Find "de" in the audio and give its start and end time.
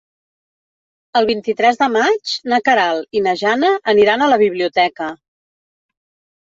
1.83-1.91